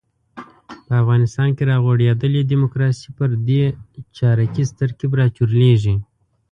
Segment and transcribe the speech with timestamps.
[0.85, 3.63] په افغانستان کې را غوړېدلې ډیموکراسي پر درې
[4.17, 5.95] چارکیز ترکیب راچورلېږي.